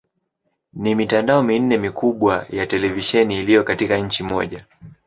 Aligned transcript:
Ni 0.73 0.95
mitandao 0.95 1.43
minne 1.43 1.77
mikubwa 1.77 2.45
ya 2.49 2.67
televisheni 2.67 3.39
iliyo 3.39 3.63
katika 3.63 3.97
nchi 3.97 4.23
moja. 4.23 4.65